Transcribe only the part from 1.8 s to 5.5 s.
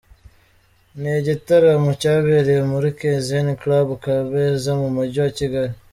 cyabereye muri Kaizen Club Kabeza, mu Mujyi wa